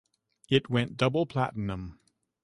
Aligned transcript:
It 0.49 0.67
went 0.67 0.97
Double 0.97 1.27
Platinum. 1.27 1.99